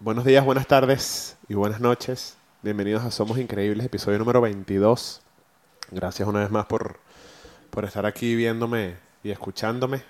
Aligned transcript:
Buenos 0.00 0.24
días, 0.24 0.44
buenas 0.44 0.68
tardes 0.68 1.36
y 1.48 1.54
buenas 1.54 1.80
noches. 1.80 2.36
Bienvenidos 2.62 3.02
a 3.02 3.10
Somos 3.10 3.36
Increíbles, 3.36 3.84
episodio 3.84 4.16
número 4.20 4.40
22. 4.40 5.20
Gracias 5.90 6.28
una 6.28 6.38
vez 6.38 6.52
más 6.52 6.66
por, 6.66 7.00
por 7.70 7.84
estar 7.84 8.06
aquí 8.06 8.36
viéndome 8.36 8.94
y 9.24 9.32
escuchándome. 9.32 10.04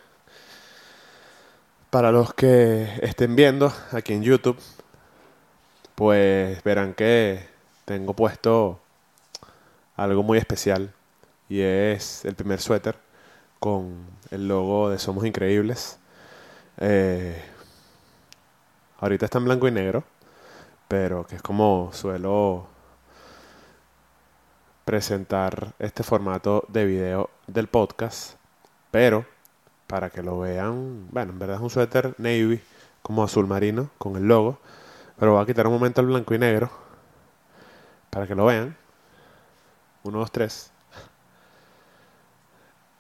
Para 1.89 2.13
los 2.13 2.35
que 2.35 2.99
estén 3.01 3.35
viendo 3.35 3.73
aquí 3.93 4.13
en 4.13 4.23
YouTube, 4.23 4.59
pues 5.95 6.63
verán 6.65 6.93
que 6.93 7.49
tengo 7.87 8.13
puesto 8.13 8.83
algo 9.97 10.23
muy 10.23 10.37
especial 10.37 10.93
y 11.49 11.63
es 11.63 12.27
el 12.27 12.35
primer 12.35 12.61
suéter 12.61 12.99
con 13.59 14.05
el 14.31 14.49
logo 14.49 14.91
de 14.91 14.99
Somos 14.99 15.25
Increíbles. 15.25 15.99
Eh, 16.77 17.43
ahorita 18.99 19.27
está 19.27 19.39
en 19.39 19.45
blanco 19.45 19.69
y 19.69 19.71
negro, 19.71 20.05
pero 20.89 21.27
que 21.27 21.37
es 21.37 21.43
como 21.43 21.91
suelo 21.93 22.67
presentar 24.85 25.75
este 25.79 26.03
formato 26.03 26.65
de 26.69 26.85
video 26.85 27.31
del 27.47 27.69
podcast, 27.69 28.37
pero 28.91 29.27
para 29.87 30.11
que 30.11 30.23
lo 30.23 30.39
vean, 30.39 31.09
bueno, 31.11 31.33
en 31.33 31.39
verdad 31.39 31.57
es 31.57 31.63
un 31.63 31.71
suéter 31.71 32.15
navy 32.19 32.61
como 33.03 33.23
azul 33.23 33.47
marino 33.47 33.91
con 33.99 34.17
el 34.17 34.27
logo, 34.27 34.59
pero 35.19 35.33
voy 35.33 35.43
a 35.43 35.47
quitar 35.47 35.67
un 35.67 35.75
momento 35.75 36.01
el 36.01 36.09
blanco 36.09 36.35
y 36.35 36.39
negro 36.39 36.71
para 38.11 38.27
que 38.27 38.35
lo 38.35 38.47
vean. 38.47 38.77
Uno, 40.05 40.19
dos, 40.21 40.33
tres. 40.33 40.71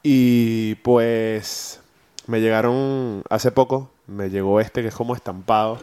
Y 0.02 0.77
pues 0.77 1.80
me 2.27 2.41
llegaron 2.41 3.23
hace 3.30 3.51
poco, 3.51 3.91
me 4.09 4.29
llegó 4.30 4.61
este 4.61 4.83
que 4.83 4.89
es 4.89 4.95
como 4.95 5.15
estampado 5.15 5.79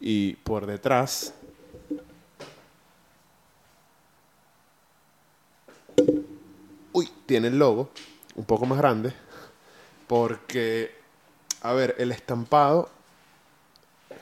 y 0.00 0.34
por 0.36 0.66
detrás 0.66 1.32
Uy, 6.92 7.08
tiene 7.26 7.48
el 7.48 7.58
logo 7.58 7.90
un 8.34 8.44
poco 8.44 8.66
más 8.66 8.78
grande 8.78 9.12
porque 10.06 10.92
a 11.62 11.72
ver, 11.72 11.94
el 11.98 12.12
estampado 12.12 12.90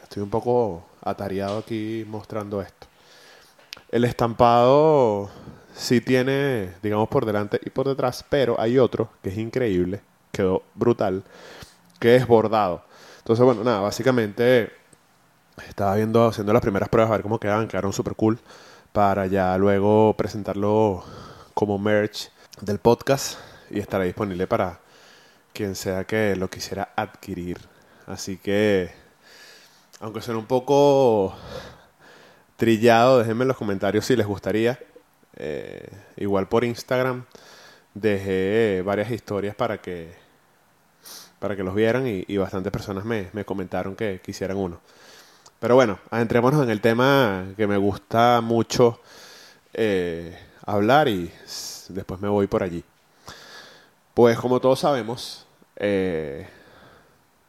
estoy 0.02 0.22
un 0.22 0.30
poco 0.30 0.84
atareado 1.02 1.58
aquí 1.58 2.04
mostrando 2.06 2.62
esto. 2.62 2.86
El 3.90 4.04
estampado 4.04 5.28
sí 5.74 6.00
tiene, 6.00 6.72
digamos, 6.82 7.08
por 7.08 7.26
delante 7.26 7.60
y 7.64 7.70
por 7.70 7.88
detrás, 7.88 8.24
pero 8.28 8.60
hay 8.60 8.78
otro 8.78 9.10
que 9.22 9.30
es 9.30 9.38
increíble, 9.38 10.02
quedó 10.30 10.62
brutal, 10.74 11.24
que 11.98 12.14
es 12.14 12.26
bordado. 12.26 12.84
Entonces, 13.22 13.44
bueno, 13.44 13.62
nada, 13.62 13.78
básicamente 13.78 14.72
estaba 15.68 15.94
viendo, 15.94 16.26
haciendo 16.26 16.52
las 16.52 16.60
primeras 16.60 16.88
pruebas 16.88 17.10
a 17.12 17.16
ver 17.16 17.22
cómo 17.22 17.38
quedaban, 17.38 17.68
quedaron 17.68 17.92
súper 17.92 18.16
cool, 18.16 18.40
para 18.92 19.26
ya 19.26 19.56
luego 19.58 20.16
presentarlo 20.16 21.04
como 21.54 21.78
merch 21.78 22.32
del 22.60 22.80
podcast 22.80 23.38
y 23.70 23.78
estará 23.78 24.02
disponible 24.04 24.48
para 24.48 24.80
quien 25.52 25.76
sea 25.76 26.04
que 26.04 26.34
lo 26.34 26.50
quisiera 26.50 26.92
adquirir. 26.96 27.58
Así 28.08 28.38
que, 28.38 28.90
aunque 30.00 30.20
suene 30.20 30.40
un 30.40 30.46
poco 30.46 31.36
trillado, 32.56 33.20
déjenme 33.20 33.42
en 33.42 33.48
los 33.48 33.56
comentarios 33.56 34.04
si 34.04 34.16
les 34.16 34.26
gustaría. 34.26 34.80
Eh, 35.36 35.88
igual 36.16 36.48
por 36.48 36.64
Instagram 36.64 37.24
dejé 37.94 38.82
varias 38.84 39.12
historias 39.12 39.54
para 39.54 39.80
que 39.80 40.21
para 41.42 41.56
que 41.56 41.64
los 41.64 41.74
vieran 41.74 42.06
y, 42.06 42.36
bastantes 42.36 42.70
personas 42.70 43.04
me, 43.04 43.26
me, 43.32 43.44
comentaron 43.44 43.96
que 43.96 44.20
quisieran 44.24 44.56
uno. 44.56 44.78
Pero 45.58 45.74
bueno, 45.74 45.98
adentrémonos 46.08 46.62
en 46.62 46.70
el 46.70 46.80
tema 46.80 47.46
que 47.56 47.66
me 47.66 47.76
gusta 47.76 48.40
mucho 48.40 49.00
eh, 49.74 50.38
hablar 50.64 51.08
y 51.08 51.32
después 51.88 52.20
me 52.20 52.28
voy 52.28 52.46
por 52.46 52.62
allí. 52.62 52.84
Pues 54.14 54.38
como 54.38 54.60
todos 54.60 54.78
sabemos, 54.78 55.44
eh, 55.74 56.46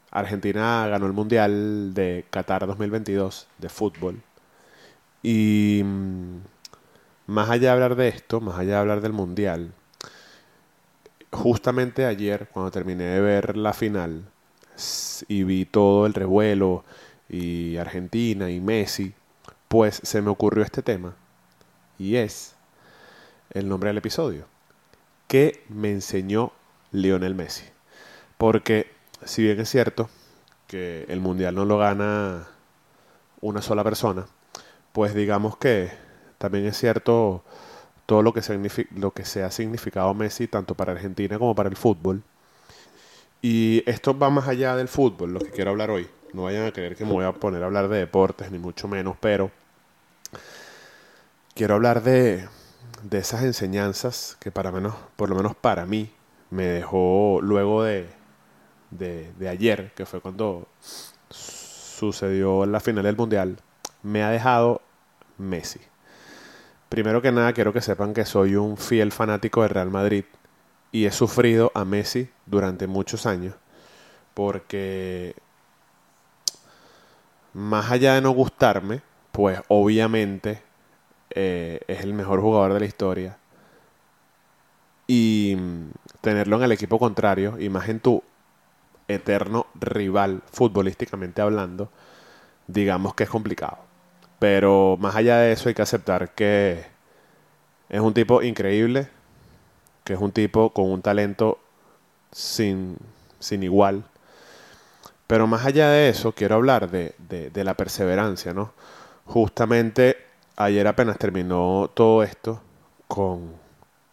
Argentina 0.10 0.88
ganó 0.88 1.06
el 1.06 1.14
Mundial 1.14 1.94
de 1.94 2.26
Qatar 2.32 2.66
2022 2.66 3.46
de 3.60 3.70
fútbol. 3.70 4.24
Y 5.22 5.84
mm, 5.86 6.38
más 7.28 7.48
allá 7.48 7.68
de 7.68 7.74
hablar 7.74 7.96
de 7.96 8.08
esto, 8.08 8.42
más 8.42 8.58
allá 8.58 8.72
de 8.72 8.80
hablar 8.80 9.02
del 9.02 9.14
Mundial, 9.14 9.72
justamente 11.34 12.06
ayer, 12.06 12.48
cuando 12.52 12.72
terminé 12.72 13.04
de 13.04 13.22
ver 13.22 13.58
la 13.58 13.74
final 13.74 14.24
y 15.28 15.44
vi 15.44 15.66
todo 15.66 16.06
el 16.06 16.14
revuelo 16.14 16.84
y 17.30 17.78
Argentina 17.78 18.50
y 18.50 18.62
Messi, 18.62 19.14
pues 19.68 20.00
se 20.04 20.22
me 20.22 20.30
ocurrió 20.30 20.64
este 20.64 20.82
tema 20.82 21.16
y 21.98 22.16
es 22.16 22.56
el 23.52 23.68
nombre 23.68 23.90
del 23.90 23.98
episodio. 23.98 24.46
¿Qué 25.28 25.64
me 25.70 25.92
enseñó 25.92 26.52
Lionel 26.92 27.36
Messi? 27.36 27.66
Porque 28.38 28.92
si 29.26 29.44
bien 29.44 29.60
es 29.60 29.70
cierto 29.70 30.10
que 30.68 31.06
el 31.10 31.20
mundial 31.20 31.56
no 31.56 31.66
lo 31.66 31.78
gana 31.78 32.48
una 33.42 33.62
sola 33.62 33.84
persona, 33.84 34.26
pues 34.92 35.16
digamos 35.16 35.58
que 35.58 35.92
también 36.38 36.66
es 36.66 36.78
cierto 36.78 37.44
todo 38.06 38.22
lo 38.22 38.34
que, 38.34 38.42
se 38.42 39.44
ha 39.44 39.52
significado 39.52 40.14
Messi 40.14 40.48
tanto 40.48 40.76
para 40.76 40.92
Argentina 40.94 41.40
como 41.40 41.56
para 41.56 41.70
el 41.70 41.76
fútbol. 41.76 42.24
Y 43.42 43.84
esto 43.90 44.18
va 44.18 44.30
más 44.30 44.48
allá 44.48 44.76
del 44.76 44.88
fútbol, 44.88 45.34
lo 45.34 45.40
que 45.40 45.52
quiero 45.52 45.72
hablar 45.72 45.90
hoy. 45.92 46.08
No 46.34 46.44
vayan 46.44 46.66
a 46.66 46.72
creer 46.72 46.96
que 46.96 47.06
me 47.06 47.12
voy 47.12 47.26
a 47.26 47.34
poner 47.34 47.62
a 47.64 47.66
hablar 47.66 47.88
de 47.90 48.00
deportes, 48.00 48.52
ni 48.52 48.58
mucho 48.58 48.88
menos, 48.88 49.16
pero 49.20 49.52
quiero 51.54 51.76
hablar 51.76 52.04
de, 52.04 52.48
de 53.04 53.18
esas 53.18 53.44
enseñanzas 53.44 54.38
que 54.40 54.52
para 54.52 54.72
menos, 54.72 54.96
por 55.16 55.30
lo 55.30 55.36
menos 55.36 55.56
para 55.56 55.86
mí, 55.86 56.12
me 56.50 56.64
dejó 56.66 57.40
luego 57.42 57.84
de, 57.84 58.10
de, 58.92 59.32
de 59.38 59.50
ayer, 59.50 59.92
que 59.96 60.06
fue 60.06 60.22
cuando 60.22 60.68
sucedió 61.30 62.66
la 62.66 62.80
final 62.80 63.04
del 63.04 63.18
Mundial, 63.18 63.58
me 64.02 64.24
ha 64.24 64.30
dejado 64.30 64.82
Messi. 65.38 65.80
Primero 66.94 67.24
que 67.24 67.32
nada, 67.32 67.54
quiero 67.54 67.74
que 67.74 67.82
sepan 67.82 68.14
que 68.14 68.24
soy 68.24 68.56
un 68.56 68.78
fiel 68.78 69.12
fanático 69.12 69.64
del 69.64 69.72
Real 69.72 69.90
Madrid 69.90 70.26
y 70.92 71.08
he 71.08 71.12
sufrido 71.12 71.72
a 71.74 71.86
Messi 71.86 72.30
durante 72.46 72.86
muchos 72.86 73.26
años 73.26 73.56
porque 74.36 75.36
más 77.56 77.90
allá 77.90 78.14
de 78.14 78.22
no 78.22 78.30
gustarme, 78.30 79.02
pues 79.32 79.60
obviamente 79.70 80.62
eh, 81.32 81.80
es 81.88 82.02
el 82.02 82.14
mejor 82.14 82.42
jugador 82.42 82.74
de 82.74 82.82
la 82.82 82.86
historia 82.86 83.38
y 85.08 85.58
tenerlo 86.22 86.58
en 86.58 86.62
el 86.62 86.74
equipo 86.74 87.00
contrario 87.00 87.58
y 87.60 87.70
más 87.70 87.90
en 87.90 88.02
tu 88.02 88.22
eterno 89.08 89.66
rival 89.74 90.44
futbolísticamente 90.52 91.42
hablando, 91.42 91.90
digamos 92.68 93.16
que 93.16 93.24
es 93.24 93.32
complicado. 93.32 93.93
Pero 94.44 94.98
más 95.00 95.16
allá 95.16 95.38
de 95.38 95.54
eso 95.54 95.70
hay 95.70 95.74
que 95.74 95.84
aceptar 95.84 96.36
que 96.36 96.84
es 97.88 98.02
un 98.02 98.14
tipo 98.14 98.42
increíble, 98.42 99.08
que 100.04 100.16
es 100.16 100.20
un 100.20 100.34
tipo 100.34 100.74
con 100.74 100.92
un 100.92 101.02
talento 101.02 101.60
sin, 102.30 102.98
sin 103.40 103.64
igual. 103.64 104.04
Pero 105.28 105.48
más 105.48 105.66
allá 105.66 105.88
de 105.92 106.10
eso, 106.10 106.34
quiero 106.34 106.56
hablar 106.56 106.92
de, 106.92 107.16
de, 107.20 107.64
la 107.64 107.76
perseverancia, 107.76 108.54
¿no? 108.54 108.74
Justamente 109.24 110.18
ayer 110.58 110.88
apenas 110.88 111.18
terminó 111.18 111.90
todo 111.94 112.22
esto 112.22 112.62
con, 113.08 113.54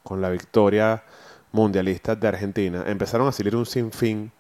con 0.05 0.21
la 0.21 0.31
victoria 0.31 1.03
mundialista 1.51 2.15
de 2.15 2.29
Argentina. 2.29 2.85
Empezaron 2.87 3.27
a 3.27 3.33
salir 3.33 3.57
un 3.57 3.67
sinfín 3.67 4.31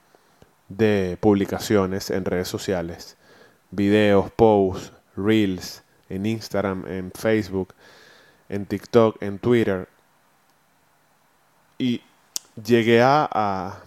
de 0.68 1.18
publicaciones 1.20 2.10
en 2.10 2.24
redes 2.24 2.46
sociales, 2.46 3.16
videos, 3.72 4.30
posts, 4.30 4.99
reels, 5.24 5.82
en 6.08 6.26
Instagram, 6.26 6.84
en 6.86 7.12
Facebook, 7.12 7.74
en 8.48 8.66
TikTok, 8.66 9.22
en 9.22 9.38
Twitter. 9.38 9.88
Y 11.78 12.02
llegué 12.62 13.00
a, 13.02 13.28
a, 13.30 13.78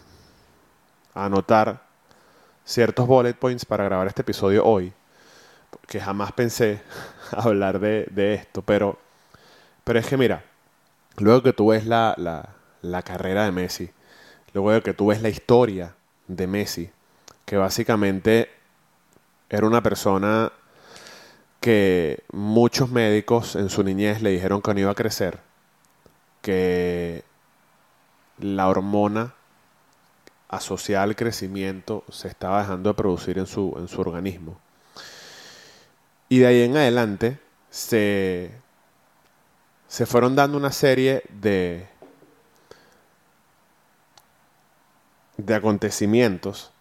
anotar 1.14 1.84
ciertos 2.66 3.06
bullet 3.06 3.34
points 3.34 3.66
para 3.66 3.84
grabar 3.84 4.08
este 4.08 4.22
episodio 4.22 4.66
hoy, 4.66 4.94
que 5.88 6.00
jamás 6.00 6.32
pensé 6.32 6.82
hablar 7.32 7.80
de, 7.80 8.08
de, 8.10 8.36
esto, 8.36 8.62
pero, 8.62 8.98
pero 9.84 10.00
es 10.00 10.08
que 10.08 10.18
mira, 10.18 10.44
luego 11.18 11.44
que 11.44 11.54
tú 11.54 11.68
ves 11.68 11.86
la, 11.86 12.16
la, 12.18 12.50
la 12.82 13.02
carrera 13.04 13.46
de 13.46 13.52
Messi, 13.52 13.92
luego 14.54 14.82
que 14.82 14.94
tú 14.94 15.08
ves 15.08 15.22
la 15.22 15.30
historia 15.30 15.96
de 16.28 16.48
Messi, 16.48 16.90
que 17.46 17.58
básicamente 17.58 18.50
era 19.50 19.68
una 19.68 19.84
persona 19.84 20.52
que 21.64 22.26
muchos 22.34 22.90
médicos 22.90 23.56
en 23.56 23.70
su 23.70 23.86
niñez 23.86 24.22
le 24.22 24.32
dijeron 24.32 24.62
que 24.62 24.74
no 24.74 24.82
iba 24.82 24.92
a 24.92 24.96
crecer, 24.96 25.40
que 26.42 27.24
la 28.38 28.68
hormona 28.68 29.34
asociada 30.50 31.04
al 31.04 31.16
crecimiento 31.16 32.04
se 32.12 32.28
estaba 32.28 32.60
dejando 32.60 32.90
de 32.90 32.96
producir 32.96 33.38
en 33.38 33.48
su, 33.48 33.74
en 33.78 33.88
su 33.88 34.02
organismo. 34.02 34.60
Y 36.28 36.40
de 36.40 36.48
ahí 36.48 36.62
en 36.64 36.76
adelante 36.76 37.40
se, 37.70 38.52
se 39.88 40.06
fueron 40.06 40.36
dando 40.36 40.58
una 40.58 40.74
serie 40.74 41.24
de, 41.30 41.88
de 45.38 45.56
acontecimientos 45.56 46.72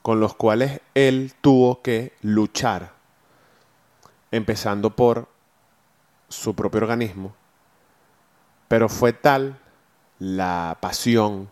con 0.00 0.18
los 0.18 0.34
cuales 0.34 0.80
él 0.94 1.34
tuvo 1.42 1.82
que 1.82 2.14
luchar, 2.22 2.96
empezando 4.30 4.94
por 4.94 5.28
su 6.28 6.54
propio 6.54 6.80
organismo, 6.82 7.34
pero 8.68 8.88
fue 8.88 9.12
tal 9.12 9.58
la 10.18 10.76
pasión, 10.80 11.50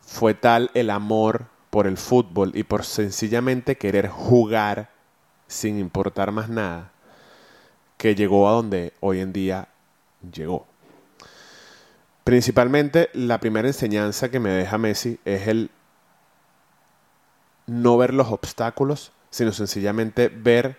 fue 0.00 0.34
tal 0.34 0.70
el 0.74 0.90
amor 0.90 1.46
por 1.70 1.86
el 1.86 1.96
fútbol 1.96 2.52
y 2.54 2.62
por 2.62 2.84
sencillamente 2.84 3.76
querer 3.76 4.08
jugar 4.08 4.90
sin 5.48 5.78
importar 5.78 6.32
más 6.32 6.48
nada, 6.48 6.92
que 7.96 8.14
llegó 8.14 8.48
a 8.48 8.52
donde 8.52 8.92
hoy 9.00 9.20
en 9.20 9.32
día 9.32 9.68
llegó. 10.32 10.66
Principalmente 12.24 13.10
la 13.12 13.38
primera 13.38 13.68
enseñanza 13.68 14.30
que 14.30 14.40
me 14.40 14.50
deja 14.50 14.78
Messi 14.78 15.20
es 15.24 15.46
el 15.46 15.70
no 17.66 17.96
ver 17.96 18.14
los 18.14 18.28
obstáculos, 18.32 19.12
sino 19.30 19.52
sencillamente 19.52 20.28
ver 20.28 20.78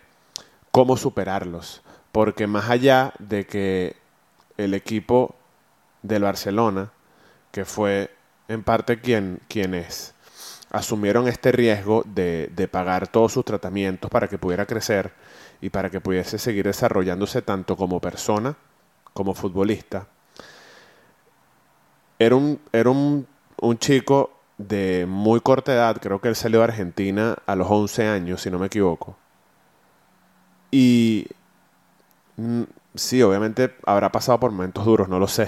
cómo 0.78 0.96
superarlos. 0.96 1.82
Porque 2.12 2.46
más 2.46 2.70
allá 2.70 3.12
de 3.18 3.48
que 3.48 3.96
el 4.58 4.76
equipo 4.76 5.34
del 6.04 6.22
Barcelona, 6.22 6.92
que 7.52 7.66
fue 7.66 8.12
en 8.48 8.62
parte 8.62 9.02
quien, 9.02 9.40
quienes 9.48 10.14
asumieron 10.70 11.28
este 11.28 11.52
riesgo 11.52 12.04
de, 12.06 12.52
de 12.56 12.68
pagar 12.68 13.08
todos 13.08 13.34
sus 13.34 13.44
tratamientos 13.44 14.12
para 14.12 14.28
que 14.28 14.38
pudiera 14.38 14.68
crecer 14.68 15.14
y 15.62 15.72
para 15.72 15.90
que 15.90 16.00
pudiese 16.00 16.38
seguir 16.38 16.66
desarrollándose 16.66 17.42
tanto 17.42 17.76
como 17.76 18.00
persona 18.00 18.56
como 19.14 19.34
futbolista. 19.34 20.06
Era 22.20 22.36
un, 22.36 22.62
era 22.72 22.92
un, 22.92 23.26
un 23.62 23.80
chico 23.80 24.30
de 24.60 25.08
muy 25.10 25.40
corta 25.40 25.74
edad, 25.74 25.98
creo 26.00 26.22
que 26.22 26.28
él 26.28 26.36
salió 26.36 26.60
de 26.60 26.66
Argentina 26.66 27.36
a 27.48 27.56
los 27.56 27.68
11 27.68 28.08
años, 28.08 28.44
si 28.44 28.52
no 28.52 28.60
me 28.60 28.68
equivoco. 28.68 29.18
Y 30.72 31.28
mm, 32.38 32.64
sí, 32.96 33.22
obviamente 33.22 33.76
habrá 33.86 34.12
pasado 34.12 34.40
por 34.40 34.52
momentos 34.52 34.86
duros, 34.86 35.10
no 35.10 35.20
lo 35.20 35.28
sé. 35.28 35.48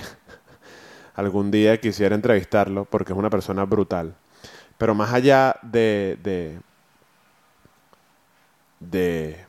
Algún 1.16 1.52
día 1.52 1.80
quisiera 1.80 2.16
entrevistarlo 2.16 2.86
porque 2.86 3.14
es 3.14 3.20
una 3.20 3.30
persona 3.30 3.66
brutal. 3.66 4.16
Pero 4.78 4.96
más 4.96 5.14
allá 5.14 5.58
de, 5.64 6.18
de, 6.24 6.60
de, 8.80 9.46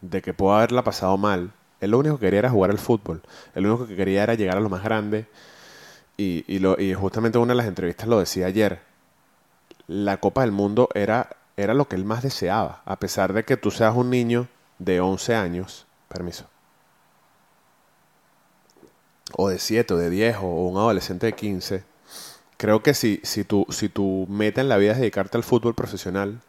de 0.00 0.22
que 0.22 0.34
pueda 0.34 0.58
haberla 0.58 0.84
pasado 0.84 1.16
mal, 1.16 1.52
él 1.80 1.90
lo 1.90 1.98
único 1.98 2.18
que 2.18 2.26
quería 2.26 2.40
era 2.40 2.50
jugar 2.50 2.70
al 2.70 2.78
fútbol. 2.78 3.22
Él 3.54 3.64
lo 3.64 3.70
único 3.70 3.86
que 3.88 3.96
quería 3.96 4.22
era 4.24 4.34
llegar 4.34 4.56
a 4.56 4.60
lo 4.60 4.68
más 4.68 4.82
grande 4.82 5.26
y, 6.16 6.44
y, 6.46 6.58
lo, 6.60 6.80
y 6.80 6.94
justamente 6.94 7.38
una 7.38 7.52
de 7.52 7.58
las 7.58 7.66
entrevistas 7.66 8.08
lo 8.08 8.18
decía 8.18 8.46
ayer, 8.46 8.80
la 9.86 10.18
Copa 10.18 10.42
del 10.42 10.52
Mundo 10.52 10.88
era, 10.94 11.30
era 11.56 11.74
lo 11.74 11.86
que 11.88 11.96
él 11.96 12.04
más 12.04 12.22
deseaba, 12.22 12.82
a 12.84 12.98
pesar 12.98 13.32
de 13.32 13.44
que 13.44 13.56
tú 13.56 13.70
seas 13.70 13.94
un 13.94 14.10
niño 14.10 14.48
de 14.78 15.00
11 15.00 15.34
años, 15.34 15.86
permiso, 16.08 16.46
o 19.36 19.48
de 19.48 19.58
7 19.58 19.94
o 19.94 19.96
de 19.96 20.10
10 20.10 20.36
o 20.38 20.46
un 20.46 20.76
adolescente 20.76 21.26
de 21.26 21.32
15, 21.34 21.84
creo 22.56 22.82
que 22.82 22.94
si, 22.94 23.20
si, 23.22 23.44
tu, 23.44 23.66
si 23.70 23.88
tu 23.88 24.26
meta 24.28 24.60
en 24.60 24.68
la 24.68 24.76
vida 24.76 24.92
es 24.92 24.98
dedicarte 24.98 25.36
al 25.36 25.44
fútbol 25.44 25.74
profesional, 25.74 26.40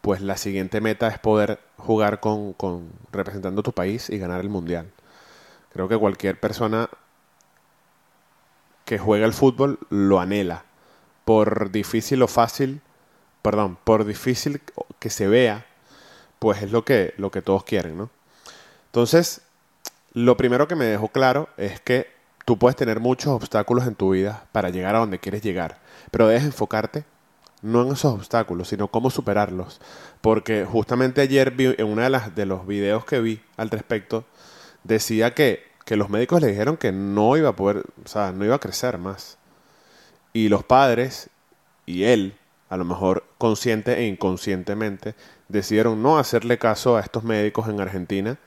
pues 0.00 0.20
la 0.20 0.36
siguiente 0.36 0.80
meta 0.80 1.08
es 1.08 1.18
poder 1.18 1.60
jugar 1.76 2.20
con, 2.20 2.52
con 2.54 2.90
representando 3.12 3.62
tu 3.62 3.72
país 3.72 4.08
y 4.08 4.18
ganar 4.18 4.40
el 4.40 4.48
mundial. 4.48 4.90
Creo 5.72 5.88
que 5.88 5.96
cualquier 5.96 6.40
persona 6.40 6.88
que 8.84 8.98
juega 8.98 9.26
el 9.26 9.32
fútbol 9.32 9.78
lo 9.88 10.20
anhela. 10.20 10.64
Por 11.24 11.70
difícil 11.70 12.22
o 12.22 12.26
fácil, 12.26 12.80
perdón, 13.42 13.78
por 13.84 14.04
difícil 14.04 14.62
que 14.98 15.10
se 15.10 15.28
vea, 15.28 15.66
pues 16.40 16.62
es 16.62 16.72
lo 16.72 16.84
que, 16.84 17.14
lo 17.16 17.30
que 17.30 17.42
todos 17.42 17.62
quieren, 17.62 17.96
¿no? 17.96 18.10
Entonces, 18.86 19.42
lo 20.12 20.36
primero 20.36 20.66
que 20.66 20.74
me 20.74 20.86
dejó 20.86 21.06
claro 21.06 21.48
es 21.56 21.80
que 21.80 22.08
tú 22.44 22.58
puedes 22.58 22.74
tener 22.74 22.98
muchos 22.98 23.28
obstáculos 23.28 23.86
en 23.86 23.94
tu 23.94 24.10
vida 24.10 24.46
para 24.50 24.70
llegar 24.70 24.96
a 24.96 24.98
donde 24.98 25.20
quieres 25.20 25.42
llegar, 25.42 25.78
pero 26.10 26.26
debes 26.26 26.42
enfocarte 26.42 27.04
no 27.62 27.82
en 27.82 27.92
esos 27.92 28.12
obstáculos, 28.12 28.68
sino 28.68 28.88
cómo 28.88 29.10
superarlos. 29.10 29.80
Porque 30.20 30.64
justamente 30.64 31.20
ayer 31.20 31.52
vi 31.52 31.66
en 31.78 31.86
uno 31.86 32.02
de, 32.02 32.10
las, 32.10 32.34
de 32.34 32.46
los 32.46 32.66
videos 32.66 33.04
que 33.04 33.20
vi 33.20 33.40
al 33.56 33.70
respecto, 33.70 34.24
decía 34.82 35.34
que 35.34 35.70
que 35.90 35.96
los 35.96 36.08
médicos 36.08 36.40
le 36.40 36.46
dijeron 36.46 36.76
que 36.76 36.92
no 36.92 37.36
iba 37.36 37.48
a 37.48 37.56
poder, 37.56 37.82
o 38.04 38.06
sea, 38.06 38.30
no 38.30 38.44
iba 38.44 38.54
a 38.54 38.60
crecer 38.60 38.96
más. 38.96 39.38
Y 40.32 40.48
los 40.48 40.62
padres 40.62 41.30
y 41.84 42.04
él, 42.04 42.38
a 42.68 42.76
lo 42.76 42.84
mejor 42.84 43.24
consciente 43.40 43.98
e 43.98 44.06
inconscientemente, 44.06 45.14
decidieron 45.48 46.02
no 46.02 46.18
hacerle 46.18 46.58
caso 46.58 46.98
a 46.98 47.00
estos 47.00 47.24
médicos 47.24 47.70
en 47.70 47.80
Argentina 47.80 48.38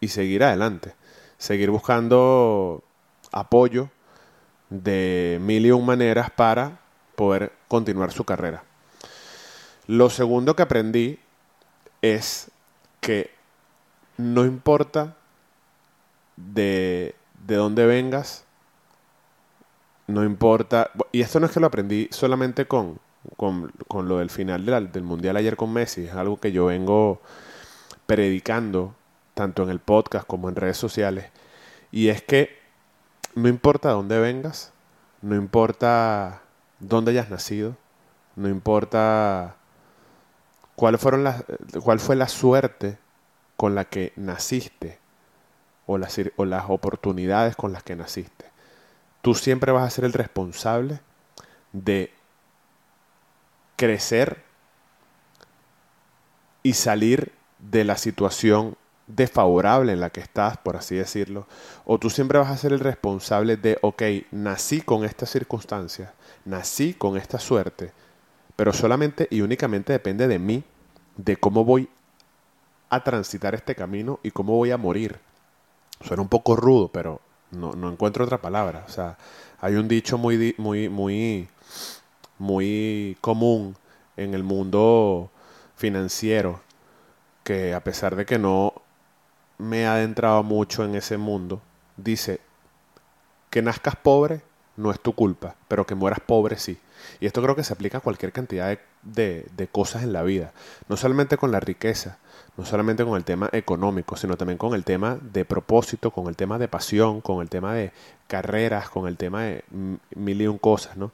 y 0.00 0.08
seguir 0.08 0.42
adelante. 0.42 0.94
Seguir 1.36 1.68
buscando 1.70 2.82
apoyo 3.32 3.90
de 4.70 5.36
mil 5.42 5.66
y 5.66 5.72
un 5.72 5.84
maneras 5.84 6.30
para 6.30 6.80
poder 7.16 7.52
continuar 7.68 8.10
su 8.10 8.24
carrera. 8.24 8.64
Lo 9.86 10.08
segundo 10.08 10.56
que 10.56 10.62
aprendí 10.62 11.18
es 12.00 12.50
que 13.00 13.30
no 14.16 14.46
importa 14.46 15.16
de, 16.36 17.14
de 17.46 17.56
dónde 17.56 17.84
vengas, 17.84 18.46
no 20.06 20.24
importa. 20.24 20.92
Y 21.12 21.20
esto 21.20 21.40
no 21.40 21.46
es 21.46 21.52
que 21.52 21.60
lo 21.60 21.66
aprendí 21.66 22.08
solamente 22.10 22.66
con, 22.66 22.98
con, 23.36 23.72
con 23.88 24.08
lo 24.08 24.18
del 24.18 24.30
final 24.30 24.64
del, 24.64 25.02
Mundial 25.02 25.36
ayer 25.36 25.56
con 25.56 25.72
Messi, 25.72 26.06
es 26.06 26.14
algo 26.14 26.38
que 26.38 26.52
yo 26.52 26.66
vengo 26.66 27.20
predicando 28.06 28.94
tanto 29.34 29.62
en 29.62 29.70
el 29.70 29.78
podcast 29.78 30.26
como 30.26 30.48
en 30.48 30.56
redes 30.56 30.76
sociales. 30.76 31.26
Y 31.92 32.08
es 32.08 32.22
que 32.22 32.58
no 33.34 33.48
importa 33.48 33.90
dónde 33.90 34.18
vengas, 34.18 34.72
no 35.22 35.36
importa 35.36 36.42
dónde 36.80 37.12
hayas 37.12 37.30
nacido, 37.30 37.76
no 38.36 38.48
importa 38.48 39.56
cuál, 40.76 40.98
fueron 40.98 41.24
las, 41.24 41.44
cuál 41.82 42.00
fue 42.00 42.16
la 42.16 42.28
suerte 42.28 42.98
con 43.56 43.74
la 43.74 43.84
que 43.84 44.12
naciste 44.16 44.98
o 45.86 45.98
las, 45.98 46.20
o 46.36 46.44
las 46.44 46.64
oportunidades 46.68 47.56
con 47.56 47.72
las 47.72 47.82
que 47.82 47.96
naciste. 47.96 48.46
Tú 49.22 49.34
siempre 49.34 49.72
vas 49.72 49.84
a 49.84 49.90
ser 49.90 50.04
el 50.04 50.12
responsable 50.12 51.00
de 51.72 52.12
crecer 53.78 54.42
y 56.62 56.74
salir 56.74 57.32
de 57.58 57.84
la 57.84 57.96
situación 57.96 58.76
desfavorable 59.06 59.92
en 59.92 60.00
la 60.00 60.10
que 60.10 60.20
estás, 60.20 60.58
por 60.58 60.76
así 60.76 60.96
decirlo, 60.96 61.46
o 61.86 61.98
tú 61.98 62.10
siempre 62.10 62.38
vas 62.38 62.50
a 62.50 62.56
ser 62.56 62.72
el 62.72 62.80
responsable 62.80 63.56
de, 63.56 63.78
ok, 63.80 64.02
nací 64.32 64.82
con 64.82 65.04
estas 65.04 65.30
circunstancias, 65.30 66.10
nací 66.44 66.92
con 66.92 67.16
esta 67.16 67.38
suerte, 67.38 67.92
pero 68.56 68.72
solamente 68.72 69.28
y 69.30 69.40
únicamente 69.40 69.94
depende 69.94 70.28
de 70.28 70.38
mí, 70.38 70.64
de 71.16 71.36
cómo 71.36 71.64
voy 71.64 71.88
a 72.90 73.02
transitar 73.04 73.54
este 73.54 73.74
camino 73.74 74.18
y 74.22 74.32
cómo 74.32 74.56
voy 74.56 74.72
a 74.72 74.76
morir. 74.76 75.18
Suena 76.04 76.22
un 76.22 76.28
poco 76.28 76.56
rudo, 76.56 76.88
pero 76.88 77.20
no, 77.52 77.74
no 77.74 77.90
encuentro 77.90 78.24
otra 78.24 78.40
palabra. 78.40 78.84
O 78.86 78.90
sea, 78.90 79.16
hay 79.60 79.74
un 79.74 79.88
dicho 79.88 80.18
muy, 80.18 80.54
muy, 80.58 80.88
muy, 80.88 81.48
muy 82.38 83.16
común 83.20 83.76
en 84.16 84.34
el 84.34 84.42
mundo 84.42 85.30
financiero 85.76 86.60
que 87.44 87.74
a 87.74 87.82
pesar 87.82 88.16
de 88.16 88.26
que 88.26 88.38
no 88.38 88.74
me 89.58 89.86
ha 89.86 89.94
adentrado 89.94 90.42
mucho 90.42 90.84
en 90.84 90.94
ese 90.94 91.16
mundo, 91.16 91.60
dice 91.96 92.40
que 93.50 93.62
nazcas 93.62 93.96
pobre 93.96 94.42
no 94.76 94.90
es 94.92 95.00
tu 95.00 95.12
culpa, 95.12 95.56
pero 95.66 95.86
que 95.86 95.94
mueras 95.94 96.20
pobre 96.20 96.56
sí. 96.56 96.78
Y 97.20 97.26
esto 97.26 97.42
creo 97.42 97.56
que 97.56 97.64
se 97.64 97.72
aplica 97.72 97.98
a 97.98 98.00
cualquier 98.00 98.32
cantidad 98.32 98.68
de, 98.68 98.78
de, 99.02 99.46
de 99.56 99.66
cosas 99.66 100.02
en 100.02 100.12
la 100.12 100.22
vida, 100.22 100.52
no 100.88 100.96
solamente 100.96 101.36
con 101.36 101.50
la 101.50 101.60
riqueza, 101.60 102.18
no 102.56 102.64
solamente 102.64 103.04
con 103.04 103.16
el 103.16 103.24
tema 103.24 103.48
económico, 103.52 104.16
sino 104.16 104.36
también 104.36 104.58
con 104.58 104.74
el 104.74 104.84
tema 104.84 105.18
de 105.20 105.44
propósito, 105.44 106.10
con 106.10 106.28
el 106.28 106.36
tema 106.36 106.58
de 106.58 106.68
pasión, 106.68 107.20
con 107.20 107.40
el 107.40 107.48
tema 107.48 107.74
de 107.74 107.92
carreras, 108.26 108.90
con 108.90 109.08
el 109.08 109.16
tema 109.16 109.42
de 109.42 109.64
mil 110.14 110.42
y 110.42 110.46
un 110.46 110.58
cosas, 110.58 110.96
¿no? 110.96 111.12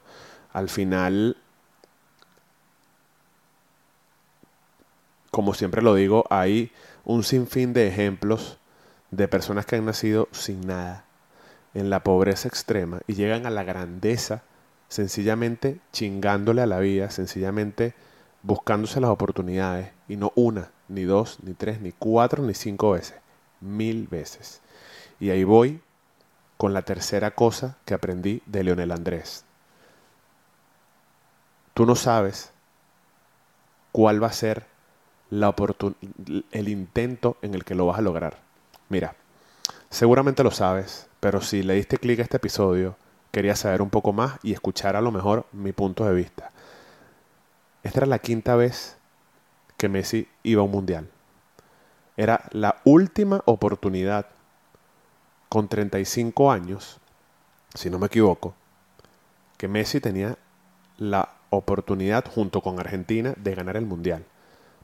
Al 0.55 0.69
final, 0.69 1.35
como 5.29 5.53
siempre 5.53 5.81
lo 5.81 5.95
digo, 5.95 6.23
hay 6.29 6.71
un 7.03 7.25
sinfín 7.25 7.73
de 7.73 7.89
ejemplos 7.89 8.57
de 9.11 9.27
personas 9.27 9.65
que 9.65 9.75
han 9.75 9.83
nacido 9.83 10.29
sin 10.31 10.65
nada, 10.65 11.03
en 11.73 11.89
la 11.89 12.05
pobreza 12.05 12.47
extrema, 12.47 13.01
y 13.05 13.15
llegan 13.15 13.45
a 13.45 13.49
la 13.49 13.65
grandeza 13.65 14.43
sencillamente 14.87 15.81
chingándole 15.91 16.61
a 16.61 16.67
la 16.67 16.79
vida, 16.79 17.09
sencillamente 17.09 17.93
buscándose 18.41 19.01
las 19.01 19.09
oportunidades, 19.09 19.91
y 20.07 20.15
no 20.15 20.31
una, 20.35 20.71
ni 20.87 21.03
dos, 21.03 21.39
ni 21.43 21.53
tres, 21.53 21.81
ni 21.81 21.91
cuatro, 21.91 22.43
ni 22.43 22.53
cinco 22.53 22.91
veces. 22.91 23.17
Mil 23.59 24.07
veces. 24.07 24.61
Y 25.19 25.31
ahí 25.31 25.43
voy 25.43 25.81
con 26.55 26.71
la 26.71 26.83
tercera 26.83 27.31
cosa 27.31 27.77
que 27.83 27.93
aprendí 27.93 28.41
de 28.45 28.63
Leonel 28.63 28.93
Andrés. 28.93 29.43
Tú 31.75 31.85
no 31.85 31.95
sabes 31.95 32.53
cuál 33.91 34.23
va 34.23 34.27
a 34.27 34.31
ser 34.31 34.65
el 35.29 36.69
intento 36.69 37.35
en 37.41 37.53
el 37.53 37.65
que 37.65 37.75
lo 37.75 37.85
vas 37.85 37.99
a 37.99 38.01
lograr. 38.01 38.37
Mira, 38.87 39.15
seguramente 39.89 40.41
lo 40.41 40.51
sabes, 40.51 41.09
pero 41.19 41.41
si 41.41 41.63
le 41.63 41.73
diste 41.73 41.97
clic 41.97 42.19
a 42.19 42.23
este 42.23 42.37
episodio, 42.37 42.95
quería 43.31 43.57
saber 43.57 43.81
un 43.81 43.89
poco 43.89 44.13
más 44.13 44.39
y 44.41 44.53
escuchar 44.53 44.95
a 44.95 45.01
lo 45.01 45.11
mejor 45.11 45.47
mi 45.51 45.73
punto 45.73 46.05
de 46.05 46.13
vista. 46.13 46.53
Esta 47.83 47.99
era 47.99 48.07
la 48.07 48.19
quinta 48.19 48.55
vez 48.55 48.95
que 49.75 49.89
Messi 49.89 50.29
iba 50.43 50.61
a 50.61 50.65
un 50.65 50.71
mundial. 50.71 51.09
Era 52.15 52.45
la 52.51 52.77
última 52.85 53.41
oportunidad 53.43 54.27
con 55.49 55.67
35 55.67 56.53
años, 56.53 57.01
si 57.73 57.89
no 57.89 57.99
me 57.99 58.05
equivoco, 58.05 58.53
que 59.57 59.67
Messi 59.67 59.99
tenía 59.99 60.37
la 60.97 61.35
oportunidad 61.55 62.25
junto 62.25 62.61
con 62.61 62.79
Argentina 62.79 63.33
de 63.37 63.55
ganar 63.55 63.77
el 63.77 63.85
mundial. 63.85 64.25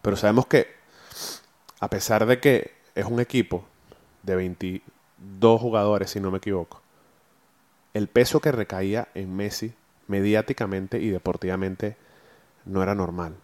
Pero 0.02 0.16
sabemos 0.16 0.48
que, 0.48 0.68
a 1.80 1.90
pesar 1.90 2.26
de 2.26 2.40
que 2.40 2.72
es 2.96 3.06
un 3.06 3.20
equipo 3.20 3.66
de 4.24 4.36
22 4.36 5.62
jugadores, 5.62 6.12
si 6.12 6.20
no 6.20 6.32
me 6.32 6.38
equivoco, 6.38 6.82
el 7.94 8.08
peso 8.08 8.40
que 8.40 8.52
recaía 8.52 9.10
en 9.14 9.36
Messi 9.36 9.74
mediáticamente 10.08 11.00
y 11.00 11.10
deportivamente 11.10 11.98
no 12.66 12.84
era 12.84 12.96
normal. 12.96 13.36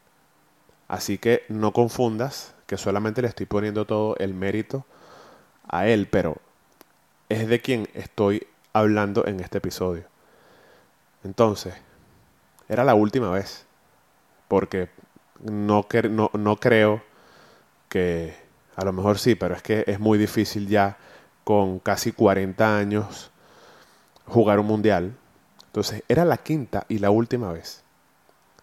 Así 0.87 1.17
que 1.17 1.43
no 1.49 1.73
confundas 1.73 2.53
que 2.65 2.77
solamente 2.77 3.21
le 3.21 3.27
estoy 3.27 3.45
poniendo 3.45 3.85
todo 3.85 4.15
el 4.17 4.33
mérito 4.33 4.85
a 5.67 5.87
él, 5.87 6.07
pero 6.09 6.37
es 7.29 7.47
de 7.47 7.61
quien 7.61 7.89
estoy 7.93 8.47
hablando 8.73 9.25
en 9.25 9.39
este 9.39 9.57
episodio. 9.57 10.03
Entonces, 11.23 11.73
era 12.69 12.83
la 12.83 12.95
última 12.95 13.31
vez, 13.31 13.65
porque 14.47 14.89
no, 15.41 15.85
no, 16.09 16.31
no 16.33 16.55
creo 16.57 17.01
que, 17.89 18.35
a 18.75 18.85
lo 18.85 18.93
mejor 18.93 19.19
sí, 19.19 19.35
pero 19.35 19.55
es 19.55 19.61
que 19.61 19.83
es 19.87 19.99
muy 19.99 20.17
difícil 20.17 20.67
ya 20.67 20.97
con 21.43 21.79
casi 21.79 22.11
40 22.11 22.77
años 22.77 23.31
jugar 24.25 24.59
un 24.59 24.67
mundial. 24.67 25.15
Entonces, 25.67 26.03
era 26.07 26.25
la 26.25 26.37
quinta 26.37 26.85
y 26.89 26.99
la 26.99 27.09
última 27.09 27.51
vez. 27.51 27.83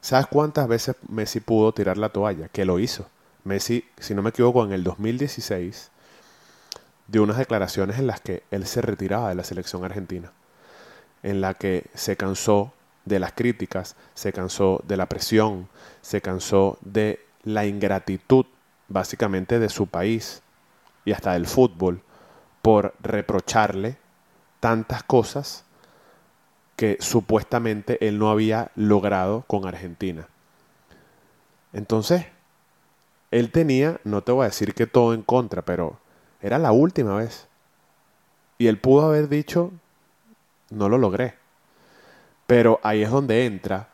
¿Sabes 0.01 0.27
cuántas 0.27 0.69
veces 0.69 0.97
Messi 1.09 1.41
pudo 1.41 1.73
tirar 1.73 1.97
la 1.97 2.11
toalla? 2.11 2.49
Que 2.49 2.65
lo 2.65 2.79
hizo. 2.79 3.07
Messi, 3.45 3.89
si 3.99 4.15
no 4.15 4.23
me 4.23 4.31
equivoco, 4.31 4.65
en 4.65 4.73
el 4.73 4.85
2016 4.85 5.91
dio 7.07 7.23
unas 7.23 7.39
declaraciones 7.39 7.99
en 7.99 8.07
las 8.07 8.21
que 8.21 8.43
él 8.51 8.67
se 8.67 8.83
retiraba 8.83 9.29
de 9.29 9.35
la 9.35 9.45
selección 9.45 9.85
argentina, 9.85 10.33
en 11.23 11.41
la 11.41 11.55
que 11.55 11.87
se 11.95 12.17
cansó 12.17 12.73
de 13.05 13.19
las 13.19 13.33
críticas, 13.33 13.97
se 14.15 14.33
cansó 14.33 14.83
de 14.87 14.97
la 14.97 15.09
presión, 15.09 15.69
se 16.01 16.21
cansó 16.21 16.79
de 16.81 17.25
la 17.43 17.67
ingratitud 17.67 18.47
básicamente 18.89 19.59
de 19.59 19.69
su 19.69 19.87
país 19.87 20.43
y 21.05 21.13
hasta 21.13 21.33
del 21.33 21.47
fútbol 21.47 22.03
por 22.63 22.95
reprocharle 23.01 23.99
tantas 24.61 25.03
cosas 25.03 25.65
que 26.77 26.97
supuestamente 27.01 28.07
él 28.07 28.19
no 28.19 28.31
había 28.31 28.71
logrado 28.75 29.45
con 29.47 29.67
Argentina. 29.67 30.29
Entonces, 31.73 32.27
él 33.31 33.51
tenía, 33.51 34.01
no 34.05 34.23
te 34.23 34.33
voy 34.33 34.45
a 34.45 34.49
decir 34.49 34.75
que 34.75 34.87
todo 34.87 35.13
en 35.13 35.23
contra, 35.23 35.63
pero 35.63 35.99
era 36.41 36.59
la 36.59 36.73
última 36.73 37.17
vez. 37.17 37.49
Y 38.59 38.69
él 38.69 38.79
pudo 38.79 39.07
haber 39.07 39.29
dicho, 39.29 39.73
no 40.71 40.89
lo 40.89 40.99
logré. 40.99 41.35
Pero 42.47 42.81
ahí 42.83 43.03
es 43.03 43.11
donde 43.11 43.47
entra 43.47 43.89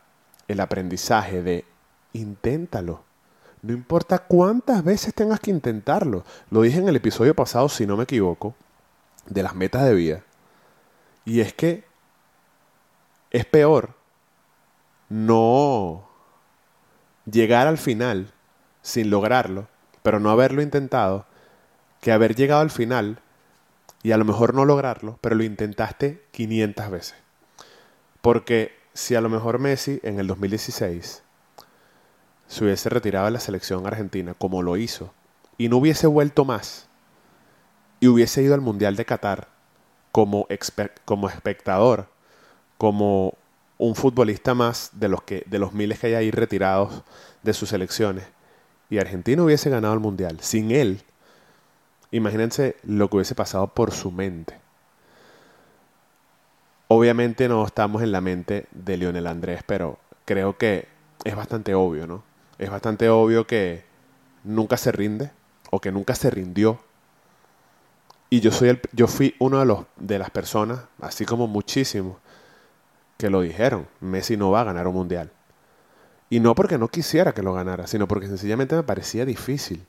el 0.47 0.59
aprendizaje 0.59 1.41
de 1.41 1.65
inténtalo. 2.13 3.03
No 3.61 3.73
importa 3.73 4.19
cuántas 4.19 4.83
veces 4.83 5.13
tengas 5.13 5.39
que 5.39 5.51
intentarlo. 5.51 6.25
Lo 6.49 6.61
dije 6.61 6.79
en 6.79 6.89
el 6.89 6.95
episodio 6.95 7.35
pasado, 7.35 7.69
si 7.69 7.85
no 7.85 7.95
me 7.95 8.03
equivoco, 8.03 8.55
de 9.27 9.43
las 9.43 9.55
metas 9.55 9.85
de 9.85 9.93
vida. 9.93 10.23
Y 11.25 11.41
es 11.41 11.53
que 11.53 11.85
es 13.29 13.45
peor 13.45 13.93
no 15.09 16.07
llegar 17.29 17.67
al 17.67 17.77
final 17.77 18.33
sin 18.81 19.09
lograrlo, 19.09 19.67
pero 20.01 20.19
no 20.19 20.31
haberlo 20.31 20.61
intentado, 20.61 21.25
que 22.01 22.11
haber 22.11 22.35
llegado 22.35 22.61
al 22.61 22.71
final 22.71 23.19
y 24.03 24.11
a 24.11 24.17
lo 24.17 24.25
mejor 24.25 24.55
no 24.55 24.65
lograrlo, 24.65 25.19
pero 25.21 25.35
lo 25.35 25.43
intentaste 25.43 26.25
500 26.31 26.89
veces. 26.89 27.15
Porque 28.21 28.75
si 28.93 29.15
a 29.15 29.21
lo 29.21 29.29
mejor 29.29 29.59
Messi 29.59 29.99
en 30.03 30.19
el 30.19 30.27
2016 30.27 31.23
se 32.47 32.63
hubiese 32.63 32.89
retirado 32.89 33.25
de 33.25 33.31
la 33.31 33.39
selección 33.39 33.87
argentina 33.87 34.33
como 34.33 34.61
lo 34.61 34.77
hizo 34.77 35.13
y 35.57 35.69
no 35.69 35.77
hubiese 35.77 36.07
vuelto 36.07 36.45
más 36.45 36.87
y 37.99 38.07
hubiese 38.07 38.43
ido 38.43 38.53
al 38.53 38.61
Mundial 38.61 38.95
de 38.95 39.05
Qatar 39.05 39.47
como, 40.11 40.47
como 41.05 41.29
espectador, 41.29 42.07
como 42.77 43.37
un 43.77 43.95
futbolista 43.95 44.53
más 44.53 44.91
de 44.93 45.07
los, 45.07 45.23
que, 45.23 45.43
de 45.47 45.59
los 45.59 45.73
miles 45.73 45.99
que 45.99 46.07
hay 46.07 46.13
ahí 46.15 46.31
retirados 46.31 47.03
de 47.41 47.53
sus 47.53 47.69
selecciones, 47.69 48.25
y 48.89 48.97
Argentina 48.97 49.41
hubiese 49.41 49.69
ganado 49.69 49.93
el 49.93 49.99
Mundial 50.01 50.39
sin 50.41 50.71
él, 50.71 51.03
Imagínense 52.11 52.75
lo 52.83 53.09
que 53.09 53.15
hubiese 53.15 53.35
pasado 53.35 53.67
por 53.67 53.91
su 53.91 54.11
mente. 54.11 54.59
Obviamente 56.93 57.47
no 57.47 57.65
estamos 57.65 58.01
en 58.01 58.11
la 58.11 58.19
mente 58.19 58.65
de 58.71 58.97
Lionel 58.97 59.25
Andrés, 59.27 59.63
pero 59.65 59.97
creo 60.25 60.57
que 60.57 60.89
es 61.23 61.37
bastante 61.37 61.73
obvio, 61.73 62.05
¿no? 62.05 62.21
Es 62.57 62.69
bastante 62.69 63.07
obvio 63.07 63.47
que 63.47 63.85
nunca 64.43 64.75
se 64.75 64.91
rinde 64.91 65.31
o 65.69 65.79
que 65.79 65.93
nunca 65.93 66.15
se 66.15 66.29
rindió. 66.29 66.81
Y 68.29 68.41
yo 68.41 68.51
soy 68.51 68.67
el, 68.67 68.81
yo 68.91 69.07
fui 69.07 69.35
uno 69.39 69.61
de 69.61 69.65
los 69.67 69.85
de 69.95 70.19
las 70.19 70.31
personas, 70.31 70.81
así 70.99 71.23
como 71.23 71.47
muchísimos, 71.47 72.17
que 73.17 73.29
lo 73.29 73.39
dijeron. 73.39 73.87
Messi 74.01 74.35
no 74.35 74.51
va 74.51 74.59
a 74.59 74.65
ganar 74.65 74.85
un 74.85 74.95
mundial. 74.95 75.31
Y 76.29 76.41
no 76.41 76.55
porque 76.55 76.77
no 76.77 76.89
quisiera 76.89 77.31
que 77.31 77.41
lo 77.41 77.53
ganara, 77.53 77.87
sino 77.87 78.05
porque 78.05 78.27
sencillamente 78.27 78.75
me 78.75 78.83
parecía 78.83 79.23
difícil 79.23 79.85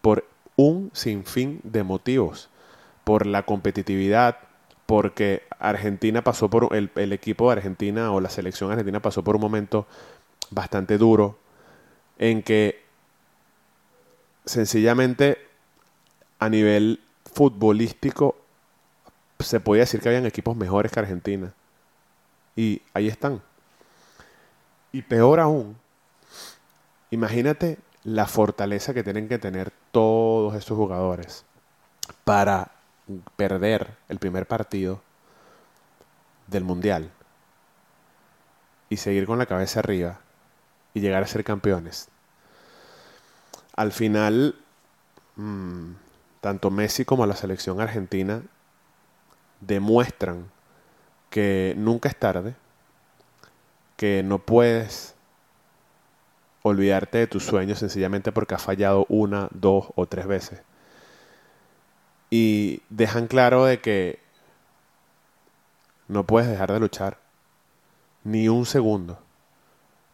por 0.00 0.24
un 0.54 0.92
sinfín 0.94 1.58
de 1.64 1.82
motivos. 1.82 2.50
Por 3.02 3.26
la 3.26 3.42
competitividad, 3.42 4.45
porque 4.86 5.42
Argentina 5.58 6.22
pasó 6.22 6.48
por, 6.48 6.74
el, 6.74 6.90
el, 6.94 7.12
equipo 7.12 7.46
de 7.46 7.56
Argentina 7.56 8.12
o 8.12 8.20
la 8.20 8.30
selección 8.30 8.70
argentina 8.70 9.00
pasó 9.00 9.22
por 9.22 9.34
un 9.34 9.42
momento 9.42 9.86
bastante 10.50 10.96
duro 10.96 11.38
en 12.18 12.42
que 12.42 12.82
sencillamente 14.44 15.38
a 16.38 16.48
nivel 16.48 17.00
futbolístico 17.34 18.36
se 19.40 19.60
podía 19.60 19.82
decir 19.82 20.00
que 20.00 20.08
habían 20.08 20.26
equipos 20.26 20.56
mejores 20.56 20.90
que 20.90 21.00
Argentina. 21.00 21.52
Y 22.54 22.80
ahí 22.94 23.08
están. 23.08 23.42
Y 24.92 25.02
peor 25.02 25.40
aún, 25.40 25.76
imagínate 27.10 27.78
la 28.04 28.26
fortaleza 28.26 28.94
que 28.94 29.02
tienen 29.02 29.28
que 29.28 29.38
tener 29.38 29.72
todos 29.90 30.54
estos 30.54 30.76
jugadores 30.76 31.44
para 32.24 32.70
perder 33.36 33.96
el 34.08 34.18
primer 34.18 34.46
partido 34.46 35.00
del 36.46 36.64
Mundial 36.64 37.10
y 38.88 38.96
seguir 38.98 39.26
con 39.26 39.38
la 39.38 39.46
cabeza 39.46 39.80
arriba 39.80 40.20
y 40.94 41.00
llegar 41.00 41.22
a 41.22 41.26
ser 41.26 41.44
campeones. 41.44 42.08
Al 43.74 43.92
final, 43.92 44.56
mm, 45.36 45.92
tanto 46.40 46.70
Messi 46.70 47.04
como 47.04 47.26
la 47.26 47.36
selección 47.36 47.80
argentina 47.80 48.42
demuestran 49.60 50.50
que 51.30 51.74
nunca 51.76 52.08
es 52.08 52.16
tarde, 52.16 52.54
que 53.96 54.22
no 54.22 54.38
puedes 54.38 55.14
olvidarte 56.62 57.18
de 57.18 57.26
tus 57.26 57.44
sueños 57.44 57.78
sencillamente 57.78 58.32
porque 58.32 58.54
has 58.54 58.62
fallado 58.62 59.06
una, 59.08 59.48
dos 59.52 59.86
o 59.94 60.06
tres 60.06 60.26
veces. 60.26 60.62
Y 62.30 62.82
dejan 62.90 63.26
claro 63.28 63.64
de 63.64 63.80
que 63.80 64.18
no 66.08 66.24
puedes 66.24 66.48
dejar 66.48 66.72
de 66.72 66.80
luchar 66.80 67.18
ni 68.24 68.48
un 68.48 68.66
segundo. 68.66 69.18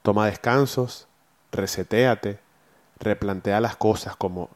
Toma 0.02 0.26
descansos, 0.26 1.09
resetéate, 1.50 2.38
replantea 2.99 3.61
las 3.61 3.76
cosas 3.76 4.16
como 4.16 4.50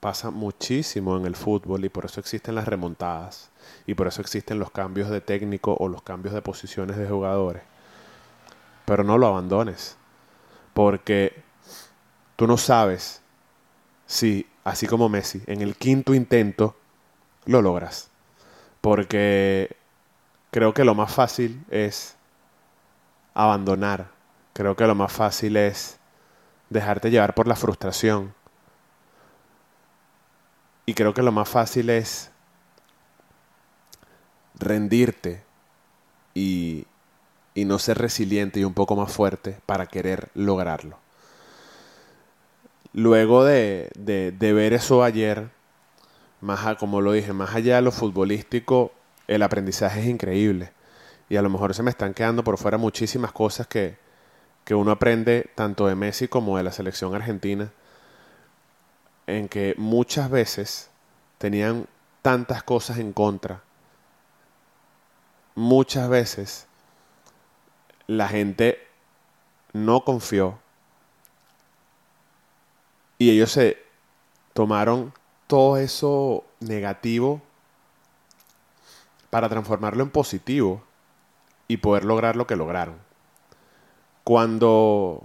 pasa 0.00 0.30
muchísimo 0.30 1.16
en 1.16 1.26
el 1.26 1.36
fútbol 1.36 1.84
y 1.84 1.90
por 1.90 2.06
eso 2.06 2.20
existen 2.20 2.54
las 2.54 2.66
remontadas 2.66 3.50
y 3.86 3.94
por 3.94 4.06
eso 4.06 4.22
existen 4.22 4.58
los 4.58 4.70
cambios 4.70 5.10
de 5.10 5.20
técnico 5.20 5.76
o 5.78 5.88
los 5.88 6.02
cambios 6.02 6.34
de 6.34 6.42
posiciones 6.42 6.96
de 6.96 7.08
jugadores. 7.08 7.62
Pero 8.86 9.04
no 9.04 9.18
lo 9.18 9.26
abandones 9.26 9.96
porque 10.72 11.42
tú 12.36 12.46
no 12.46 12.56
sabes 12.56 13.20
si, 14.06 14.46
así 14.64 14.86
como 14.86 15.08
Messi, 15.08 15.42
en 15.46 15.60
el 15.60 15.76
quinto 15.76 16.14
intento 16.14 16.76
lo 17.46 17.62
logras. 17.62 18.10
Porque 18.80 19.76
creo 20.50 20.74
que 20.74 20.84
lo 20.84 20.94
más 20.94 21.12
fácil 21.12 21.64
es 21.70 22.16
abandonar. 23.34 24.08
Creo 24.52 24.76
que 24.76 24.86
lo 24.86 24.94
más 24.94 25.12
fácil 25.12 25.56
es 25.56 25.98
dejarte 26.68 27.10
llevar 27.10 27.34
por 27.34 27.46
la 27.46 27.56
frustración. 27.56 28.34
Y 30.86 30.94
creo 30.94 31.14
que 31.14 31.22
lo 31.22 31.32
más 31.32 31.48
fácil 31.48 31.90
es 31.90 32.30
rendirte 34.58 35.42
y, 36.34 36.86
y 37.54 37.64
no 37.64 37.78
ser 37.78 37.98
resiliente 37.98 38.60
y 38.60 38.64
un 38.64 38.74
poco 38.74 38.96
más 38.96 39.12
fuerte 39.12 39.60
para 39.66 39.86
querer 39.86 40.30
lograrlo. 40.34 40.98
Luego 42.92 43.44
de, 43.44 43.90
de, 43.96 44.52
ver 44.52 44.72
eso 44.72 45.04
ayer, 45.04 45.50
más 46.40 46.76
como 46.76 47.00
lo 47.00 47.12
dije, 47.12 47.32
más 47.32 47.54
allá 47.54 47.76
de 47.76 47.82
lo 47.82 47.92
futbolístico, 47.92 48.92
el 49.26 49.42
aprendizaje 49.42 50.00
es 50.00 50.06
increíble. 50.06 50.72
Y 51.28 51.36
a 51.36 51.42
lo 51.42 51.50
mejor 51.50 51.74
se 51.74 51.82
me 51.82 51.90
están 51.90 52.14
quedando 52.14 52.42
por 52.42 52.58
fuera 52.58 52.78
muchísimas 52.78 53.32
cosas 53.32 53.66
que, 53.66 53.98
que 54.64 54.74
uno 54.74 54.90
aprende 54.90 55.50
tanto 55.54 55.86
de 55.86 55.94
Messi 55.94 56.28
como 56.28 56.56
de 56.56 56.64
la 56.64 56.72
selección 56.72 57.14
argentina, 57.14 57.70
en 59.26 59.48
que 59.48 59.74
muchas 59.78 60.30
veces 60.30 60.90
tenían 61.38 61.86
tantas 62.22 62.62
cosas 62.62 62.98
en 62.98 63.12
contra. 63.12 63.62
Muchas 65.54 66.08
veces 66.08 66.66
la 68.06 68.28
gente 68.28 68.78
no 69.72 70.04
confió 70.04 70.58
y 73.18 73.30
ellos 73.30 73.52
se 73.52 73.78
tomaron 74.54 75.12
todo 75.50 75.78
eso 75.78 76.44
negativo 76.60 77.42
para 79.30 79.48
transformarlo 79.48 80.04
en 80.04 80.10
positivo 80.10 80.84
y 81.66 81.78
poder 81.78 82.04
lograr 82.04 82.36
lo 82.36 82.46
que 82.46 82.54
lograron. 82.54 82.94
Cuando 84.22 85.24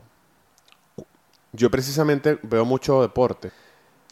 yo 1.53 1.69
precisamente 1.69 2.39
veo 2.41 2.65
mucho 2.65 3.03
deporte, 3.03 3.51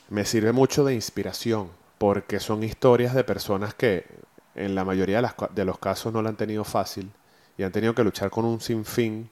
me 0.09 0.23
sirve 0.23 0.51
mucho 0.51 0.85
de 0.85 0.93
inspiración, 0.93 1.71
porque 1.97 2.39
son 2.39 2.63
historias 2.63 3.15
de 3.15 3.23
personas 3.23 3.73
que 3.73 4.05
en 4.53 4.75
la 4.75 4.85
mayoría 4.85 5.19
de, 5.19 5.29
de 5.49 5.65
los 5.65 5.79
casos 5.79 6.13
no 6.13 6.21
lo 6.21 6.29
han 6.29 6.37
tenido 6.37 6.63
fácil 6.63 7.11
y 7.57 7.63
han 7.63 7.71
tenido 7.71 7.95
que 7.95 8.03
luchar 8.03 8.29
con 8.29 8.45
un 8.45 8.61
sinfín 8.61 9.31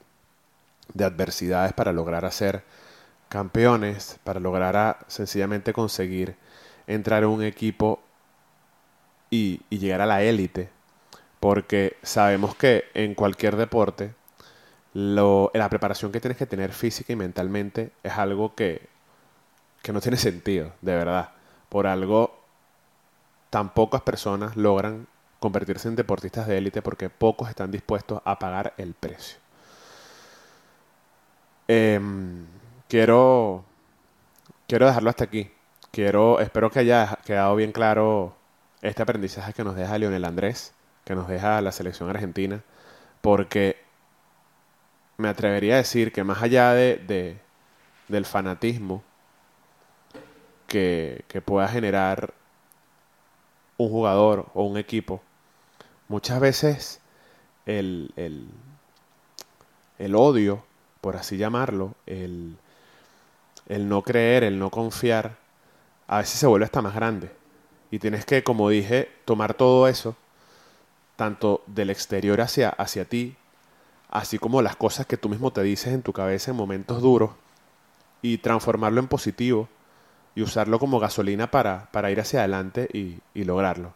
de 0.95 1.05
adversidades 1.05 1.73
para 1.73 1.93
lograr 1.93 2.25
hacer 2.25 2.63
campeones 3.31 4.19
para 4.25 4.41
lograr 4.41 4.75
a, 4.75 4.99
sencillamente 5.07 5.71
conseguir 5.71 6.35
entrar 6.93 7.23
en 7.23 7.29
un 7.29 7.43
equipo 7.43 8.01
y, 9.29 9.61
llegar 9.69 10.01
a 10.01 10.05
la 10.05 10.21
élite. 10.21 10.69
Porque 11.39 11.97
sabemos 12.03 12.55
que 12.55 12.85
en 12.93 13.15
cualquier 13.15 13.55
deporte 13.55 14.13
la 14.93 15.69
preparación 15.69 16.11
que 16.11 16.19
tienes 16.19 16.37
que 16.37 16.45
tener 16.45 16.73
física 16.73 17.13
y 17.13 17.15
mentalmente 17.15 17.93
es 18.03 18.13
algo 18.13 18.53
que, 18.55 18.89
que 19.81 19.93
no 19.93 20.01
tiene 20.01 20.17
sentido, 20.29 20.73
de 20.81 20.95
verdad. 20.95 21.29
Por 21.69 21.87
algo 21.87 22.37
tan 23.49 23.73
pocas 23.73 24.01
personas 24.01 24.55
logran 24.55 25.07
convertirse 25.39 25.87
en 25.87 25.95
deportistas 25.95 26.47
de 26.47 26.57
élite 26.57 26.81
porque 26.81 27.09
pocos 27.09 27.49
están 27.49 27.71
dispuestos 27.71 28.21
a 28.25 28.37
pagar 28.37 28.73
el 28.77 28.93
precio. 28.93 29.39
Eh, 31.67 31.99
quiero, 32.87 33.63
quiero 34.67 34.85
dejarlo 34.85 35.09
hasta 35.09 35.23
aquí. 35.23 35.49
Quiero, 35.91 36.39
espero 36.39 36.71
que 36.71 36.79
haya 36.79 37.19
quedado 37.25 37.53
bien 37.57 37.73
claro 37.73 38.33
este 38.81 39.01
aprendizaje 39.01 39.51
que 39.51 39.65
nos 39.65 39.75
deja 39.75 39.97
Lionel 39.97 40.23
Andrés, 40.23 40.73
que 41.03 41.15
nos 41.15 41.27
deja 41.27 41.59
la 41.59 41.73
selección 41.73 42.09
argentina, 42.09 42.63
porque 43.19 43.77
me 45.17 45.27
atrevería 45.27 45.73
a 45.73 45.77
decir 45.77 46.13
que 46.13 46.23
más 46.23 46.41
allá 46.41 46.71
de, 46.73 47.37
del 48.07 48.25
fanatismo 48.25 49.03
que, 50.67 51.25
pueda 51.43 51.67
generar 51.67 52.33
un 53.75 53.89
jugador 53.89 54.47
o 54.53 54.63
un 54.63 54.77
equipo, 54.77 55.21
muchas 56.07 56.39
veces 56.39 57.01
el, 57.65 58.13
el, 58.15 58.47
el 59.99 60.15
odio, 60.15 60.63
por 61.01 61.17
así 61.17 61.35
llamarlo, 61.35 61.95
el, 62.05 62.55
el 63.67 63.89
no 63.89 64.03
creer, 64.03 64.45
el 64.45 64.57
no 64.57 64.69
confiar, 64.69 65.41
a 66.11 66.17
veces 66.17 66.41
se 66.41 66.45
vuelve 66.45 66.65
hasta 66.65 66.81
más 66.81 66.93
grande. 66.93 67.31
Y 67.89 67.97
tienes 67.99 68.25
que, 68.25 68.43
como 68.43 68.67
dije, 68.67 69.09
tomar 69.23 69.53
todo 69.53 69.87
eso, 69.87 70.17
tanto 71.15 71.63
del 71.67 71.89
exterior 71.89 72.41
hacia, 72.41 72.67
hacia 72.67 73.05
ti, 73.05 73.37
así 74.09 74.37
como 74.37 74.61
las 74.61 74.75
cosas 74.75 75.05
que 75.05 75.15
tú 75.15 75.29
mismo 75.29 75.53
te 75.53 75.63
dices 75.63 75.93
en 75.93 76.01
tu 76.01 76.11
cabeza 76.11 76.51
en 76.51 76.57
momentos 76.57 77.01
duros, 77.01 77.31
y 78.21 78.39
transformarlo 78.39 78.99
en 78.99 79.07
positivo 79.07 79.69
y 80.35 80.41
usarlo 80.41 80.79
como 80.79 80.99
gasolina 80.99 81.49
para, 81.49 81.89
para 81.91 82.11
ir 82.11 82.19
hacia 82.19 82.39
adelante 82.39 82.89
y, 82.91 83.21
lograrlo. 83.45 83.93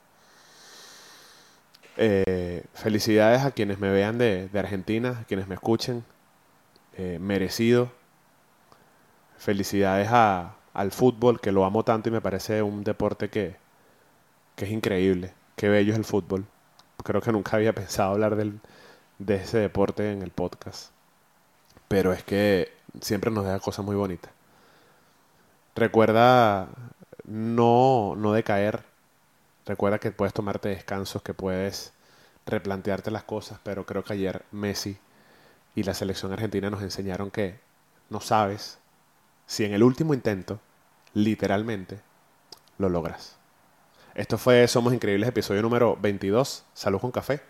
Eh, 1.97 2.63
felicidades 2.73 3.41
a 3.41 3.51
quienes 3.51 3.78
me 3.80 3.91
vean 3.91 4.17
de, 4.17 4.49
Argentina, 4.54 5.19
a 5.21 5.23
quienes 5.25 5.49
me 5.49 5.56
escuchen. 5.56 6.06
Eh, 6.97 7.19
merecido 7.19 7.91
felicidades 9.38 10.08
a, 10.12 10.56
al 10.76 10.92
fútbol, 10.92 11.42
que 11.42 11.52
lo 11.52 11.66
amo 11.66 11.84
tanto 11.84 12.10
y 12.10 12.12
me 12.12 12.22
parece 12.22 12.62
un 12.62 12.84
deporte 12.84 13.30
que, 13.30 13.56
que 14.56 14.66
es 14.66 14.72
increíble. 14.72 15.34
Qué 15.56 15.70
bello 15.70 15.94
es 15.94 15.98
el 15.98 16.06
fútbol. 16.06 16.46
Creo 17.04 17.22
que 17.22 17.32
nunca 17.32 17.58
había 17.58 17.74
pensado 17.74 18.12
hablar 18.12 18.36
del, 18.36 18.60
de 19.20 19.36
ese 19.36 19.60
deporte 19.60 20.12
en 20.12 20.22
el 20.22 20.32
podcast. 20.32 20.92
Pero 21.88 22.14
es 22.14 22.24
que 22.24 22.74
siempre 23.02 23.32
nos 23.32 23.46
deja 23.46 23.60
cosas 23.60 23.86
muy 23.86 23.96
bonitas. 23.96 24.32
Recuerda 25.76 26.68
no, 27.26 28.16
no 28.18 28.34
decaer. 28.34 28.84
Recuerda 29.66 30.00
que 30.00 30.12
puedes 30.12 30.34
tomarte 30.34 30.70
descansos, 30.70 31.22
que 31.22 31.34
puedes 31.34 31.94
replantearte 32.46 33.12
las 33.12 33.24
cosas, 33.24 33.60
pero 33.64 33.86
creo 33.86 34.04
que 34.04 34.14
ayer 34.14 34.46
Messi 34.52 34.98
y 35.76 35.84
la 35.84 35.94
selección 35.94 36.34
argentina 36.34 36.70
nos 36.70 36.84
enseñaron 36.84 37.32
que 37.32 37.60
no 38.10 38.22
sabes 38.22 38.78
si 39.48 39.66
en 39.66 39.74
el 39.74 39.84
último 39.84 40.14
intento, 40.14 40.60
literalmente, 41.15 41.99
lo 42.78 42.89
logras. 42.89 43.38
Esto 44.13 44.38
fue 44.38 44.67
Somos 44.67 44.93
Increíbles, 44.93 45.28
episodio 45.28 45.63
número 45.63 45.97
22. 45.99 46.63
Salud 46.75 46.99
con 46.99 47.12
café. 47.12 47.41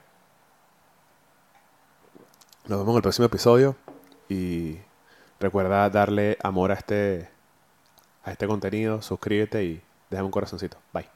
Nos 2.67 2.79
vemos 2.79 2.93
en 2.93 2.95
el 2.95 3.01
próximo 3.01 3.25
episodio 3.25 3.75
y 4.29 4.79
recuerda 5.39 5.89
darle 5.89 6.37
amor 6.41 6.71
a 6.71 6.75
este, 6.75 7.29
a 8.23 8.31
este 8.31 8.47
contenido, 8.47 9.01
suscríbete 9.01 9.63
y 9.63 9.81
déjame 10.09 10.25
un 10.25 10.31
corazoncito. 10.31 10.77
Bye. 10.93 11.14